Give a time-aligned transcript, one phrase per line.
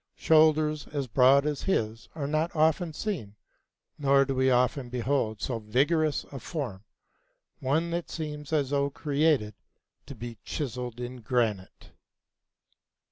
[0.15, 3.35] Shoulders as broad as his are not often seen,
[3.99, 6.83] nor do we often behold so vigorous a form,
[7.59, 9.53] one that seems as though created
[10.07, 11.91] to be chiseled in granite.